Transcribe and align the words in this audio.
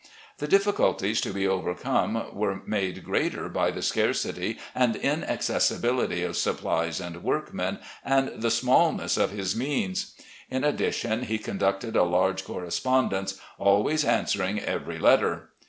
The 0.39 0.47
difficulties 0.47 1.21
to 1.21 1.29
be 1.31 1.47
overcome 1.47 2.35
were 2.35 2.63
made 2.65 3.03
greater 3.03 3.47
by 3.49 3.69
the 3.69 3.83
scarcity 3.83 4.57
and 4.73 4.95
inaccessibility 4.95 6.23
of 6.23 6.35
supplies 6.35 6.99
and 6.99 7.21
workmen 7.23 7.77
and 8.03 8.31
the 8.41 8.49
smallness 8.49 9.15
of 9.15 9.29
his 9.29 9.55
means. 9.55 10.15
In 10.49 10.63
addition, 10.63 11.25
he 11.25 11.37
conducted 11.37 11.95
a 11.95 12.01
large 12.01 12.43
correspondence, 12.43 13.39
always 13.59 14.03
answering 14.03 14.59
every 14.59 14.97
letter. 14.97 15.49